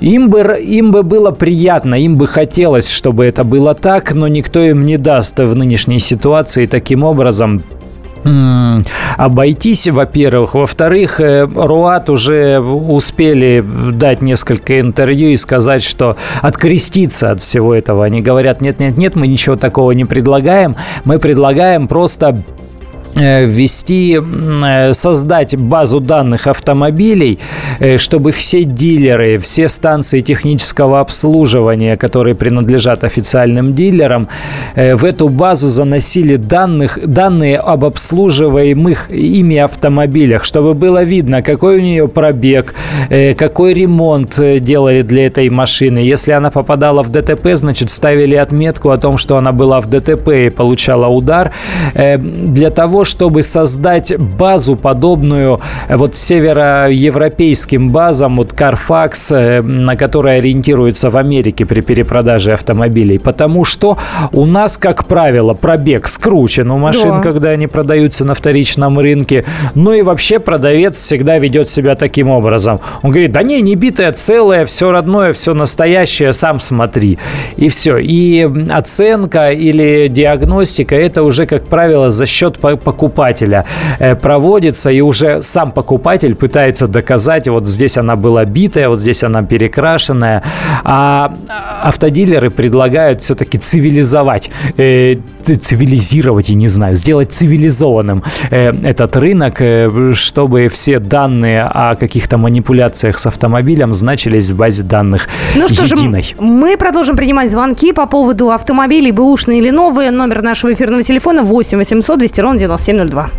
[0.00, 4.60] им бы, им бы было приятно, им бы хотелось, чтобы это было так, но никто
[4.60, 7.62] им не даст в нынешней ситуации таким образом
[9.16, 10.54] обойтись, во-первых.
[10.54, 18.04] Во-вторых, э, Руат уже успели дать несколько интервью и сказать, что откреститься от всего этого.
[18.04, 20.76] Они говорят, нет-нет-нет, мы ничего такого не предлагаем.
[21.04, 22.42] Мы предлагаем просто
[23.16, 27.38] ввести, э, создать базу данных автомобилей,
[27.78, 34.28] э, чтобы все дилеры, все станции технического обслуживания, которые принадлежат официальным дилерам,
[34.74, 41.80] в эту базу заносили данных, данные об обслуживаемых ими автомобилях, чтобы было видно, какой у
[41.80, 42.74] нее пробег,
[43.38, 45.98] какой ремонт делали для этой машины.
[45.98, 50.28] Если она попадала в ДТП, значит, ставили отметку о том, что она была в ДТП
[50.28, 51.52] и получала удар.
[51.94, 60.38] Для того, чтобы создать базу, подобную э, вот североевропейским базам, вот Carfax, э, на которой
[60.38, 63.18] ориентируется в Америке при перепродаже автомобилей.
[63.18, 63.98] Потому что
[64.32, 67.20] у нас, как правило, пробег скручен у машин, да.
[67.20, 69.44] когда они продаются на вторичном рынке.
[69.74, 72.80] Ну и вообще продавец всегда ведет себя таким образом.
[73.02, 77.18] Он говорит, да не, не битое целое, все родное, все настоящее, сам смотри.
[77.56, 77.98] И все.
[77.98, 82.93] И оценка или диагностика, это уже, как правило, за счет покупателя
[83.98, 89.22] э, проводится, и уже сам покупатель пытается доказать, вот здесь она была битая, вот здесь
[89.24, 90.42] она перекрашенная.
[90.84, 91.34] А
[91.82, 99.60] автодилеры предлагают все-таки цивилизовать, э, цивилизировать, я не знаю, сделать цивилизованным э, этот рынок,
[100.14, 106.22] чтобы все данные о каких-то манипуляциях с автомобилем значились в базе данных ну что единой.
[106.22, 110.10] же, мы продолжим принимать звонки по поводу автомобилей, бэушные или новые.
[110.10, 113.30] Номер нашего эфирного телефона 8 800 200 ровно 9702.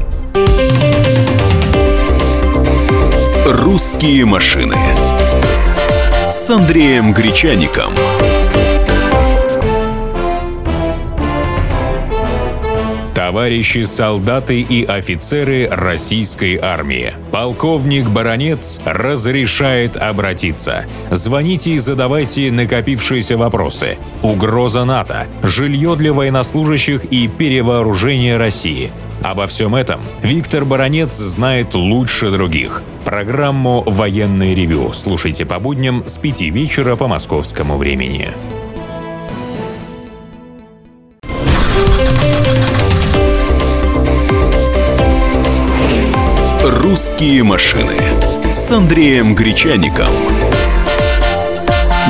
[3.45, 4.75] «Русские машины»
[6.31, 7.93] с Андреем Гречаником.
[13.13, 17.13] Товарищи солдаты и офицеры российской армии.
[17.31, 20.85] Полковник Баронец разрешает обратиться.
[21.11, 23.97] Звоните и задавайте накопившиеся вопросы.
[24.23, 28.89] Угроза НАТО, жилье для военнослужащих и перевооружение России–
[29.21, 32.83] Обо всем этом Виктор Баранец знает лучше других.
[33.03, 38.31] Программу «Военный ревю» слушайте по будням с 5 вечера по московскому времени.
[46.63, 47.97] «Русские машины»
[48.51, 50.07] с Андреем Гречаником.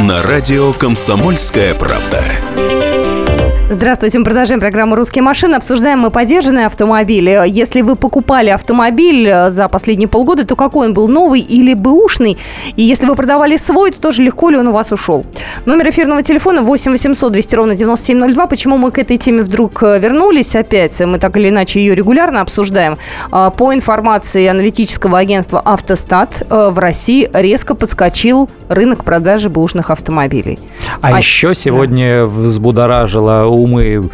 [0.04, 2.24] На радио «Комсомольская правда».
[3.68, 5.56] Здравствуйте, мы продолжаем программу «Русские машины».
[5.56, 7.42] Обсуждаем мы поддержанные автомобили.
[7.48, 12.38] Если вы покупали автомобиль э, за последние полгода, то какой он был, новый или бэушный?
[12.76, 15.26] И если вы продавали свой, то тоже легко ли он у вас ушел?
[15.66, 18.46] Номер эфирного телефона 8 800 200 ровно 9702.
[18.46, 21.02] Почему мы к этой теме вдруг э, вернулись опять?
[21.02, 23.00] Мы так или иначе ее регулярно обсуждаем.
[23.32, 30.60] А, по информации аналитического агентства «Автостат», э, в России резко подскочил рынок продажи бэушных автомобилей.
[31.02, 32.26] А, а еще сегодня да.
[32.26, 34.10] взбудоражила умы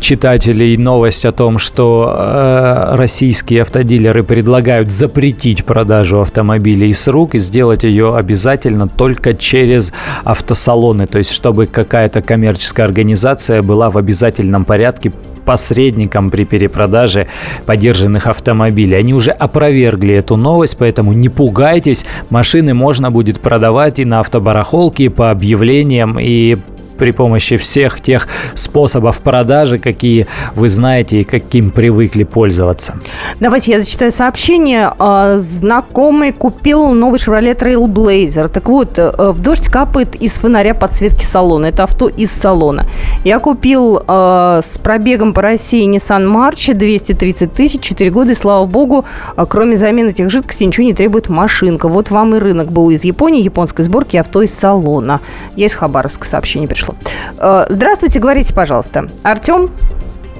[0.00, 7.38] читателей новость о том, что э, российские автодилеры предлагают запретить продажу автомобилей с рук и
[7.38, 9.92] сделать ее обязательно только через
[10.24, 11.06] автосалоны.
[11.06, 15.12] То есть, чтобы какая-то коммерческая организация была в обязательном порядке
[15.44, 17.28] посредником при перепродаже
[17.66, 18.96] подержанных автомобилей.
[18.96, 25.04] Они уже опровергли эту новость, поэтому не пугайтесь, машины можно будет продавать и на автобарахолке,
[25.04, 26.56] и по объявлениям, и
[26.96, 32.94] при помощи всех тех способов продажи, какие вы знаете и каким привыкли пользоваться.
[33.40, 34.92] Давайте я зачитаю сообщение.
[34.98, 38.48] А, знакомый купил новый Chevrolet Trailblazer.
[38.48, 41.66] Так вот, э, в дождь капает из фонаря подсветки салона.
[41.66, 42.86] Это авто из салона.
[43.24, 48.66] Я купил э, с пробегом по России Nissan March 230 тысяч, 4 года, и слава
[48.66, 49.04] богу,
[49.36, 51.88] а, кроме замены этих жидкостей ничего не требует машинка.
[51.88, 55.20] Вот вам и рынок был из Японии, японской сборки авто из салона.
[55.56, 56.93] Я из Хабаровска сообщение пришло
[57.38, 59.06] Э, здравствуйте, говорите, пожалуйста.
[59.22, 59.70] Артем,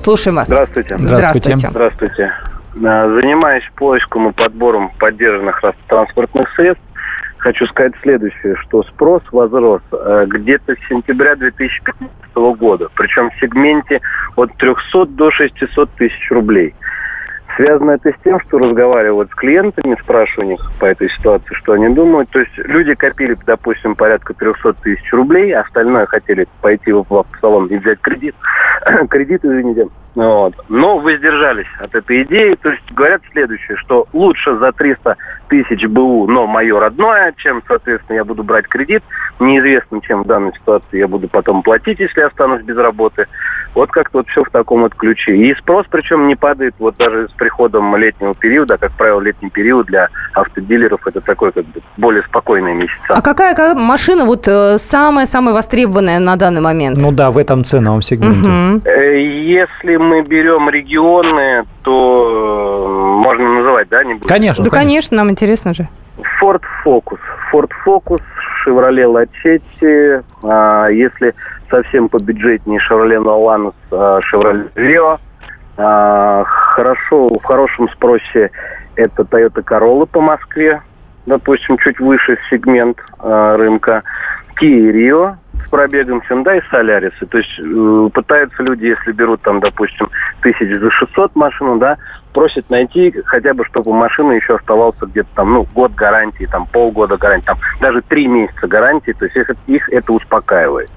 [0.00, 0.48] слушаем вас.
[0.48, 0.96] Здравствуйте.
[0.98, 1.56] Здравствуйте.
[1.56, 2.32] Здравствуйте.
[2.76, 6.82] Э, занимаюсь поиском и подбором поддержанных транспортных средств.
[7.38, 12.10] Хочу сказать следующее, что спрос возрос э, где-то с сентября 2015
[12.58, 14.00] года, причем в сегменте
[14.36, 16.74] от 300 до 600 тысяч рублей.
[17.56, 21.72] Связано это с тем, что разговариваю с клиентами, спрашиваю у них по этой ситуации, что
[21.72, 22.30] они думают.
[22.30, 27.66] То есть люди копили, допустим, порядка 300 тысяч рублей, а остальное хотели пойти в автосалон
[27.66, 28.34] и взять кредит.
[29.10, 29.88] кредит, извините.
[30.14, 30.54] Вот.
[30.68, 32.56] Но воздержались от этой идеи.
[32.62, 35.16] То есть говорят следующее, что лучше за 300
[35.48, 39.02] тысяч БУ, но мое родное, чем, соответственно, я буду брать кредит.
[39.40, 43.26] Неизвестно, чем в данной ситуации я буду потом платить, если останусь без работы.
[43.74, 45.36] Вот как-то вот все в таком вот ключе.
[45.36, 48.78] И спрос, причем, не падает вот даже с приходом летнего периода.
[48.78, 52.94] Как правило, летний период для автодилеров это такой как бы более спокойный месяц.
[53.08, 56.98] А какая, какая машина вот э, самая-самая востребованная на данный момент?
[57.00, 58.48] Ну да, в этом ценовом сегменте.
[58.48, 58.90] Угу.
[59.16, 64.26] Если мы берем регионы, то э, можно называть, да, не будем?
[64.26, 65.88] Конечно, Да, конечно, нам интересно же.
[66.40, 67.18] Ford Focus.
[67.52, 68.22] Ford Focus,
[68.64, 71.34] Chevrolet Lachetti, а, если
[71.70, 75.18] совсем побюджетнее Chevrolet Nolans, а, Chevrolet Rio.
[75.76, 78.50] А, хорошо, в хорошем спросе
[78.96, 80.80] это Toyota Corolla по Москве,
[81.26, 84.02] допустим, чуть выше сегмент а, рынка.
[84.60, 87.12] Kia Rio с пробегом Hyundai Solaris.
[87.26, 90.10] То есть э, пытаются люди, если берут там, допустим,
[90.42, 91.96] тысяч за 600 машину, да,
[92.32, 96.66] просят найти хотя бы, чтобы у машины еще оставался где-то там, ну, год гарантии, там,
[96.66, 100.90] полгода гарантии, там, даже три месяца гарантии, то есть их, их это успокаивает.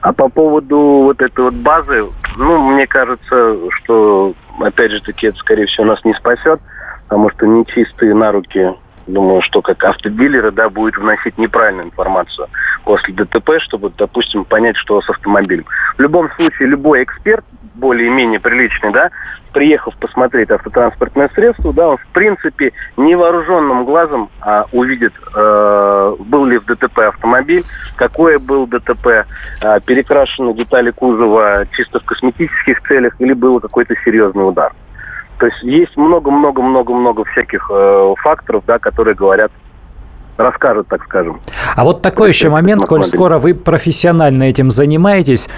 [0.00, 2.04] А по поводу вот этой вот базы,
[2.36, 6.60] ну, мне кажется, что, опять же таки, это, скорее всего, нас не спасет,
[7.04, 8.74] потому что нечистые на руки
[9.06, 12.48] думаю, что как автодилеры, да, будет вносить неправильную информацию
[12.84, 15.64] после ДТП, чтобы, допустим, понять, что с автомобилем.
[15.96, 19.10] В любом случае, любой эксперт, более-менее приличный, да,
[19.52, 26.58] приехав посмотреть автотранспортное средство, да, он, в принципе, невооруженным глазом а, увидит, э, был ли
[26.58, 27.64] в ДТП автомобиль,
[27.96, 29.24] какое был ДТП, э,
[29.86, 34.72] перекрашены детали кузова чисто в косметических целях или был какой-то серьезный удар.
[35.38, 39.50] То есть есть много-много-много-много всяких э, факторов, да, которые говорят,
[40.36, 41.40] расскажут, так скажем.
[41.76, 45.48] А вот такой еще момент, коль скоро вы профессионально этим занимаетесь,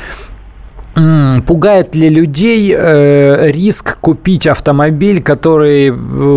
[1.47, 5.93] Пугает ли людей э, риск купить автомобиль, который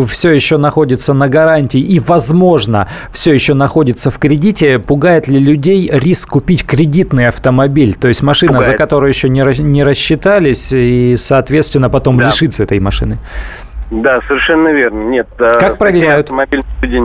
[0.05, 4.77] все еще находится на гарантии и, возможно, все еще находится в кредите?
[4.77, 7.95] Пугает ли людей риск купить кредитный автомобиль?
[7.95, 8.71] То есть машина, Пугает.
[8.71, 12.27] за которую еще не, не рассчитались, и, соответственно, потом Да.
[12.27, 13.17] лишиться этой машины?
[13.91, 15.09] Да, совершенно верно.
[15.09, 16.25] Нет, э, Как проверяют?
[16.25, 17.01] Автомобиль люди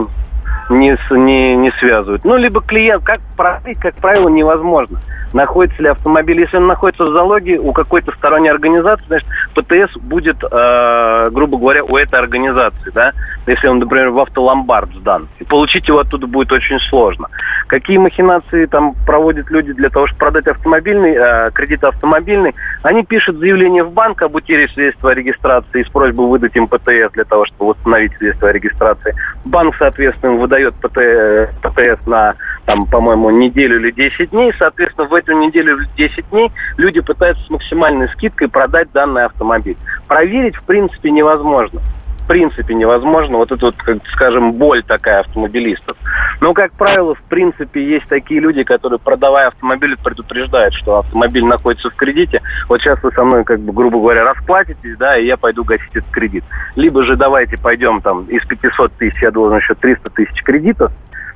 [0.69, 2.25] не, не, не связывают.
[2.25, 5.01] Ну, либо клиент, как проверить, как правило, невозможно.
[5.33, 10.37] Находится ли автомобиль, если он находится в залоге у какой-то сторонней организации, значит, ПТС будет,
[10.43, 13.13] э, грубо говоря, у этой организации, да,
[13.47, 15.29] если он, например, в автоломбард сдан.
[15.41, 17.29] И получить его оттуда будет очень сложно.
[17.67, 23.39] Какие махинации там проводят люди для того, чтобы продать автомобильный, э, кредит автомобильный, они пишут
[23.39, 27.47] заявление в банк об утере свидетельства о регистрации с просьбой выдать им ПТС для того,
[27.47, 29.15] чтобы восстановить свидетельство о регистрации.
[29.45, 32.35] Банк, соответственно, им выдает ПТ- ПТС на,
[32.67, 34.53] там, по-моему, неделю или 10 дней.
[34.59, 39.77] Соответственно, в эту неделю или 10 дней люди пытаются с максимальной скидкой продать данный автомобиль.
[40.07, 41.81] Проверить, в принципе, невозможно.
[42.25, 43.37] В принципе, невозможно.
[43.37, 45.97] Вот это вот, как, скажем, боль такая автомобилистов.
[46.41, 51.91] Но, как правило, в принципе, есть такие люди, которые, продавая автомобиль, предупреждают, что автомобиль находится
[51.91, 52.41] в кредите.
[52.69, 55.95] Вот сейчас вы со мной, как бы, грубо говоря, расплатитесь, да, и я пойду гасить
[55.95, 56.45] этот кредит.
[56.77, 60.93] Либо же давайте пойдем там из 500 тысяч, я должен еще 300 тысяч кредитов,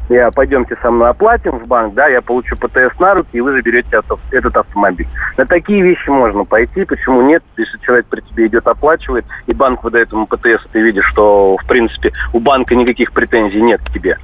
[0.09, 3.53] я пойдемте со мной оплатим в банк, да, я получу ПТС на руки, и вы
[3.53, 4.01] заберете
[4.31, 5.09] этот автомобиль.
[5.37, 9.85] На такие вещи можно пойти, почему нет, если человек при тебе идет оплачивает, и банк
[9.85, 14.19] выдает ему ПТС, ты видишь, что, в принципе, у банка никаких претензий нет к тебе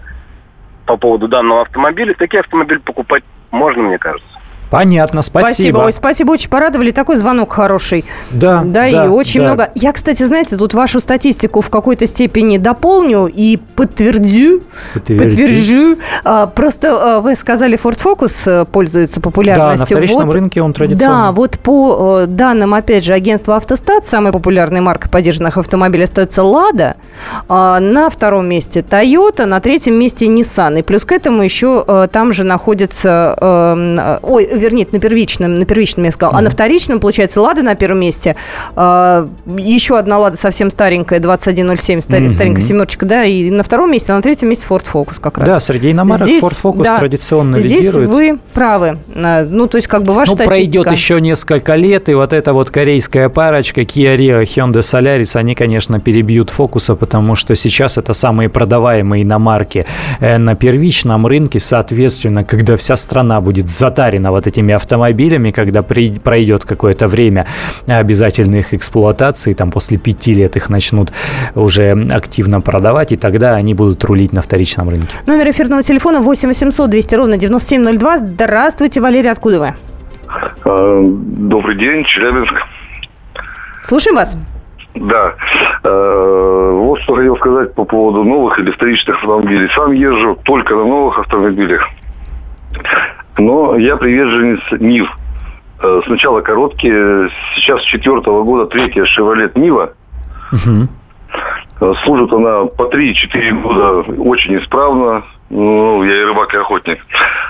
[0.87, 4.34] по поводу данного автомобиля, такие автомобили покупать можно, мне кажется.
[4.71, 5.79] Понятно, спасибо.
[5.79, 6.91] Ой, спасибо, очень порадовали.
[6.91, 8.05] Такой звонок хороший.
[8.31, 9.47] Да, Да, да, и очень да.
[9.47, 9.71] много.
[9.75, 14.63] Я, кстати, знаете, тут вашу статистику в какой-то степени дополню и подтвердю.
[14.95, 15.25] Подтверди.
[15.25, 15.97] Подтвержу.
[16.25, 19.79] А, просто а, вы сказали, Ford Focus э, пользуется Да, популярностью.
[19.81, 21.27] на вторичном Вот, рынке он традиционно.
[21.27, 26.43] Да, вот по э, данным, опять же, агентства «Автостат», самой популярной маркой поддержанных автомобилей остается
[26.43, 26.97] «Лада»,
[27.49, 30.77] а на втором месте «Тойота», на третьем месте «Ниссан».
[30.77, 33.37] И плюс к этому еще э, там же находится...
[33.41, 36.39] э, ой, вернее, на первичном, на первичном я сказала.
[36.39, 38.37] А на вторичном, получается, «Лада» на первом месте.
[38.77, 39.27] э,
[39.59, 42.35] еще одна «Лада» совсем старенькая, 2107, старе- Мгм.
[42.35, 45.47] старенькая семерочка, да, и на втором месте, а на третьем месте «Ford Focus» как раз.
[45.47, 48.09] Да, среди иномарок Здесь, Ford Focus да, традиционно Здесь лидирует.
[48.11, 48.99] вы правы.
[49.15, 50.91] А, Ну, то есть, как бы ваша Ну, пройдет статистика.
[50.91, 56.01] еще несколько лет, и вот эта вот корейская парочка Kia Rio Hyundai Solaris, они, конечно,
[56.01, 59.87] перебьют фокуса, потому что сейчас это самые продаваемые иномарки
[60.21, 66.19] э, на первичном рынке, соответственно, когда вся страна будет затарена вот этими автомобилями, когда при-
[66.19, 67.47] пройдет какое-то время
[67.87, 71.13] обязательных эксплуатаций, там после пяти лет их начнут
[71.55, 75.17] уже активно продавать, и тогда они будут рулить на вторичном рынке.
[75.27, 78.19] Номер эфирного телефона 8 800 200 ровно 9702.
[78.19, 79.75] Здравствуйте, Валерий, откуда вы?
[80.65, 82.55] А, Добрый день, Челябинск.
[83.83, 84.37] Слушаем вас.
[84.95, 85.35] Да.
[85.83, 89.69] Э, Вот что хотел сказать по поводу новых или вторичных автомобилей.
[89.75, 91.89] Сам езжу только на новых автомобилях.
[93.39, 95.09] Но я приверженец НИВ.
[95.83, 99.93] Э, Сначала короткие, сейчас с четвертого года третья Chevrolet Нива.
[101.81, 105.25] Э, Служит она по 3-4 года очень исправно.
[105.51, 106.99] Ну, я и рыбак, и охотник.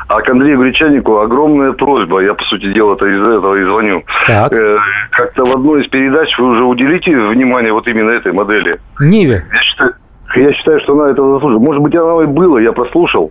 [0.08, 2.20] А к Андрею Гречанику огромная просьба.
[2.20, 4.02] Я, по сути дела, это из этого и звоню.
[4.26, 4.52] Так.
[4.52, 4.78] Э,
[5.10, 8.80] Как-то в одной из передач вы уже уделите внимание вот именно этой модели.
[9.00, 9.44] Ниве.
[9.52, 9.94] Я считаю,
[10.36, 11.62] я считаю, что она этого заслуживает.
[11.66, 13.30] Может быть, оно и было, я прослушал.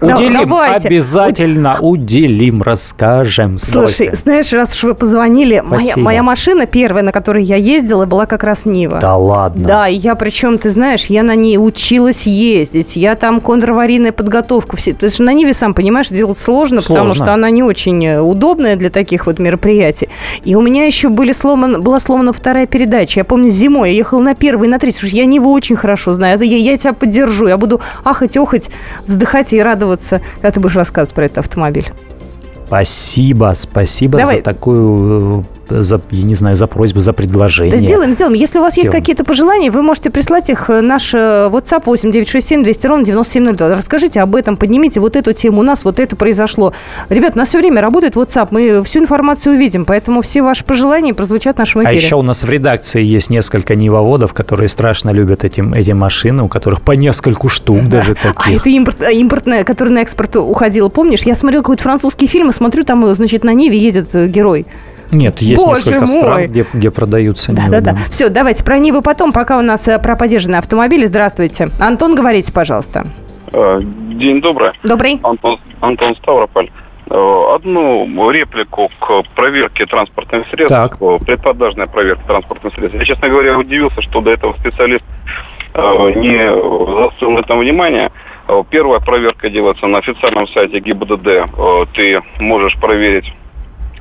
[0.00, 0.88] Уделим, давайте.
[0.88, 3.58] обязательно уделим, расскажем.
[3.58, 8.26] Слушай, знаешь, раз уж вы позвонили, моя, моя машина первая, на которой я ездила, была
[8.26, 8.98] как раз Нива.
[9.00, 9.66] Да ладно.
[9.66, 14.92] Да, я причем, ты знаешь, я на ней училась ездить, я там контраварийная подготовку, все.
[14.92, 17.24] То есть на Ниве, сам понимаешь, делать сложно, потому Сложно.
[17.24, 20.08] что она не очень э, удобная для таких вот мероприятий.
[20.44, 23.20] И у меня еще были сломан, была сломана вторая передача.
[23.20, 24.98] Я помню, зимой я ехала на первый, на третий.
[24.98, 26.36] Слушай, я Ниву очень хорошо знаю.
[26.36, 27.46] Это Я, я тебя поддержу.
[27.46, 28.70] Я буду ахать, охать,
[29.06, 29.75] вздыхать и радоваться,
[30.36, 31.86] когда ты будешь рассказывать про этот автомобиль.
[32.66, 34.36] Спасибо, спасибо Давай.
[34.38, 37.76] за такую, э, за, я не знаю, за просьбу, за предложение.
[37.78, 38.34] Да сделаем, сделаем.
[38.34, 39.02] Если у вас есть Сделаем.
[39.02, 40.70] какие-то пожелания, вы можете прислать их.
[40.70, 43.74] э, Наш э, WhatsApp 8967 200 ровно 9702.
[43.76, 45.60] Расскажите об этом, поднимите вот эту тему.
[45.60, 46.72] У нас вот это произошло.
[47.08, 48.48] Ребят, у нас все время работает WhatsApp.
[48.50, 51.96] Мы всю информацию увидим, поэтому все ваши пожелания прозвучат в нашем А эфире.
[51.98, 56.48] еще у нас в редакции есть несколько нивоводов, которые страшно любят этим, эти машины, у
[56.48, 58.60] которых по нескольку штук даже А таких.
[58.60, 60.88] это импорт, а, импортная, которая на экспорт уходила.
[60.88, 64.26] Помнишь, я смотрела какой-то французский фильм и смотрю, там, э, значит, на Ниве едет э,
[64.28, 64.66] герой.
[65.12, 66.06] Нет, есть Боже несколько мой.
[66.08, 67.96] стран, где, где продаются Нивы, Да-да-да.
[68.10, 71.06] Все, давайте про Нивы потом, пока у нас э, про подержанные автомобили.
[71.06, 71.70] Здравствуйте.
[71.78, 73.06] Антон, говорите, пожалуйста.
[73.52, 74.70] Э, День добрый.
[74.82, 75.20] Добрый.
[75.22, 76.70] Антон, Антон Ставрополь.
[77.08, 80.98] Э, Одну реплику к проверке транспортных средств, Так.
[81.24, 82.98] предпродажная проверка транспортных средств.
[82.98, 85.04] Я, честно говоря, удивился, что до этого специалист
[85.74, 86.48] не
[86.98, 88.10] заострил на этом внимание.
[88.70, 91.50] Первая проверка делается на официальном сайте ГИБДД.
[91.94, 93.32] Ты можешь проверить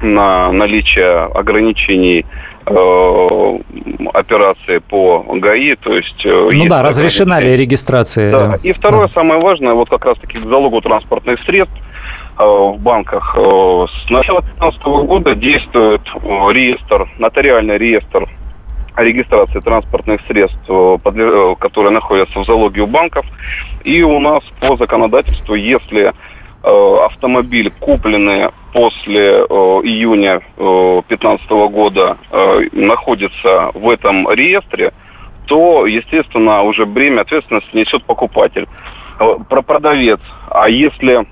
[0.01, 2.25] на наличие ограничений
[2.65, 3.57] э,
[4.13, 6.25] операции по ГАИ, то есть...
[6.25, 8.31] э, Ну есть да, разрешена ли регистрация?
[8.31, 8.59] Да.
[8.63, 11.75] И второе, самое важное, вот как раз-таки к залогу транспортных средств
[12.37, 13.35] э, в банках.
[13.37, 16.19] Э, с начала 2015 года действует э,
[16.53, 18.27] реестр, нотариальный реестр
[18.97, 23.25] регистрации транспортных средств, э, э, которые находятся в залоге у банков.
[23.83, 26.13] И у нас по законодательству, если э,
[26.65, 29.45] автомобиль, купленный после э,
[29.83, 34.91] июня 2015 года, э, находится в этом реестре,
[35.45, 38.65] то, естественно, уже бремя ответственности несет покупатель,
[39.19, 40.19] э, про продавец.
[40.49, 41.25] А если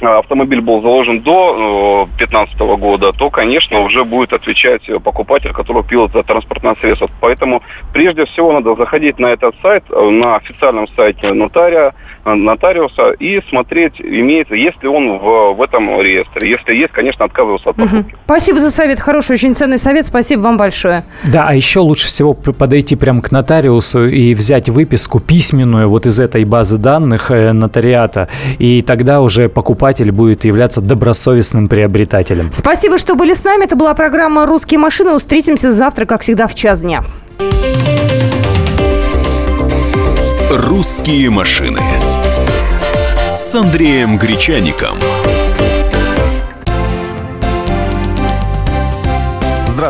[0.00, 5.82] э, автомобиль был заложен до 2015 года, то, конечно, уже будет отвечать э, покупатель, который
[5.82, 7.10] купил это транспортное средство.
[7.20, 7.62] Поэтому
[7.92, 11.92] прежде всего надо заходить на этот сайт, э, на официальном сайте нотария, э,
[12.34, 16.50] нотариуса и смотреть, имеется, есть ли он в, в этом реестре.
[16.50, 17.96] Если есть, конечно, отказываться от покупки.
[17.96, 18.12] Мгм.
[18.24, 19.00] Спасибо за совет.
[19.00, 20.06] Хороший, очень ценный совет.
[20.06, 21.04] Спасибо вам большое.
[21.32, 26.18] Да, а еще лучше всего подойти прямо к нотариусу и взять выписку письменную вот из
[26.20, 32.50] этой базы данных э, нотариата, и тогда уже покупатель будет являться добросовестным приобретателем.
[32.52, 33.64] Спасибо, что были с нами.
[33.64, 35.18] Это была программа «Русские машины».
[35.18, 37.02] Встретимся завтра, как всегда, в час дня.
[40.50, 41.80] «Русские машины»
[43.36, 44.98] с Андреем Гречаником.